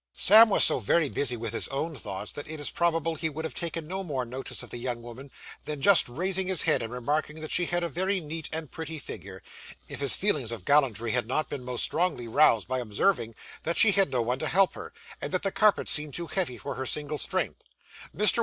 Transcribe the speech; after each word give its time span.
Sam 0.15 0.49
was 0.49 0.63
so 0.63 0.79
very 0.79 1.09
busy 1.09 1.37
with 1.37 1.53
his 1.53 1.67
own 1.67 1.95
thoughts, 1.95 2.31
that 2.31 2.49
it 2.49 2.59
is 2.59 2.71
probable 2.71 3.13
he 3.13 3.29
would 3.29 3.45
have 3.45 3.53
taken 3.53 3.87
no 3.87 4.03
more 4.03 4.25
notice 4.25 4.63
of 4.63 4.71
the 4.71 4.79
young 4.79 5.03
woman 5.03 5.29
than 5.65 5.79
just 5.79 6.09
raising 6.09 6.47
his 6.47 6.63
head 6.63 6.81
and 6.81 6.91
remarking 6.91 7.39
that 7.41 7.51
she 7.51 7.65
had 7.65 7.83
a 7.83 7.87
very 7.87 8.19
neat 8.19 8.49
and 8.51 8.71
pretty 8.71 8.97
figure, 8.97 9.43
if 9.87 9.99
his 9.99 10.15
feelings 10.15 10.51
of 10.51 10.65
gallantry 10.65 11.11
had 11.11 11.27
not 11.27 11.51
been 11.51 11.63
most 11.63 11.83
strongly 11.83 12.27
roused 12.27 12.67
by 12.67 12.79
observing 12.79 13.35
that 13.61 13.77
she 13.77 13.91
had 13.91 14.09
no 14.11 14.23
one 14.23 14.39
to 14.39 14.47
help 14.47 14.73
her, 14.73 14.91
and 15.21 15.31
that 15.31 15.43
the 15.43 15.51
carpets 15.51 15.91
seemed 15.91 16.15
too 16.15 16.25
heavy 16.25 16.57
for 16.57 16.73
her 16.73 16.85
single 16.87 17.19
strength. 17.19 17.63
Mr. 18.17 18.39